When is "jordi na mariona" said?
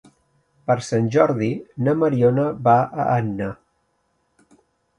1.15-2.47